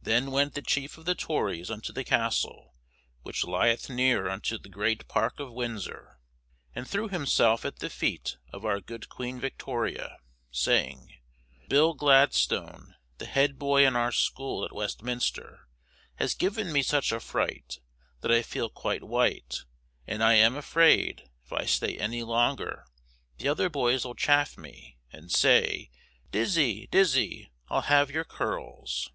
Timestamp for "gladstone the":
11.92-13.26